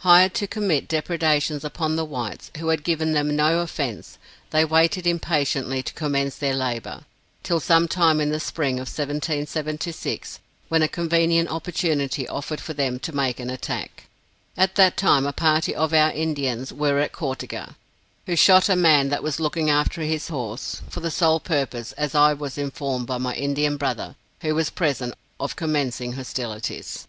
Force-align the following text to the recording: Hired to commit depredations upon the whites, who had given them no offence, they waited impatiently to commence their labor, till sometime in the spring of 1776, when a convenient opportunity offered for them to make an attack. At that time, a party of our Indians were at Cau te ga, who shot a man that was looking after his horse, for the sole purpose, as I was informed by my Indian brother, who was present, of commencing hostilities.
Hired 0.00 0.34
to 0.34 0.46
commit 0.46 0.86
depredations 0.86 1.64
upon 1.64 1.96
the 1.96 2.04
whites, 2.04 2.50
who 2.58 2.68
had 2.68 2.84
given 2.84 3.12
them 3.14 3.34
no 3.34 3.60
offence, 3.60 4.18
they 4.50 4.66
waited 4.66 5.06
impatiently 5.06 5.82
to 5.82 5.94
commence 5.94 6.36
their 6.36 6.52
labor, 6.52 7.04
till 7.42 7.58
sometime 7.58 8.20
in 8.20 8.28
the 8.30 8.38
spring 8.38 8.74
of 8.74 8.86
1776, 8.86 10.40
when 10.68 10.82
a 10.82 10.88
convenient 10.88 11.48
opportunity 11.48 12.28
offered 12.28 12.60
for 12.60 12.74
them 12.74 12.98
to 12.98 13.16
make 13.16 13.40
an 13.40 13.48
attack. 13.48 14.08
At 14.58 14.74
that 14.74 14.98
time, 14.98 15.24
a 15.26 15.32
party 15.32 15.74
of 15.74 15.94
our 15.94 16.10
Indians 16.12 16.70
were 16.70 16.98
at 16.98 17.12
Cau 17.12 17.32
te 17.32 17.46
ga, 17.46 17.70
who 18.26 18.36
shot 18.36 18.68
a 18.68 18.76
man 18.76 19.08
that 19.08 19.22
was 19.22 19.40
looking 19.40 19.70
after 19.70 20.02
his 20.02 20.28
horse, 20.28 20.82
for 20.90 21.00
the 21.00 21.10
sole 21.10 21.40
purpose, 21.40 21.92
as 21.92 22.14
I 22.14 22.34
was 22.34 22.58
informed 22.58 23.06
by 23.06 23.16
my 23.16 23.32
Indian 23.36 23.78
brother, 23.78 24.16
who 24.42 24.54
was 24.54 24.68
present, 24.68 25.14
of 25.40 25.56
commencing 25.56 26.12
hostilities. 26.12 27.08